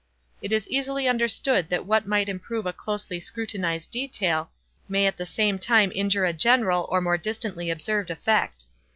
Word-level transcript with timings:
It 0.41 0.51
is 0.51 0.67
easily 0.67 1.07
understood 1.07 1.69
that 1.69 1.85
what 1.85 2.07
might 2.07 2.27
improve 2.27 2.65
a 2.65 2.73
closely 2.73 3.19
scrutinized 3.19 3.91
detail, 3.91 4.49
may 4.89 5.05
at 5.05 5.15
the 5.17 5.27
same 5.27 5.59
time 5.59 5.91
injure 5.93 6.25
a 6.25 6.33
general 6.33 6.87
or 6.89 7.01
more 7.01 7.19
distantly 7.19 7.69
observed 7.69 8.09
effect. 8.09 8.65